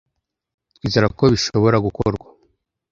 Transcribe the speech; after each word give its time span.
Twizera 0.75 1.07
ko 1.17 1.23
bishobora 1.33 1.77
gukorwa. 1.85 2.25